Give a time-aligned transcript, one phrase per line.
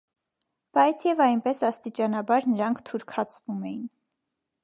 [0.77, 3.87] Բայց և այնպես աստիճանաբար նրանք «թուրքացվում» էին։